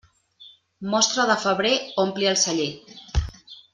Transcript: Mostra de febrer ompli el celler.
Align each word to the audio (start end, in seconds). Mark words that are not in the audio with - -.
Mostra 0.93 1.25
de 1.31 1.35
febrer 1.43 1.73
ompli 2.05 2.31
el 2.33 2.41
celler. 2.45 2.71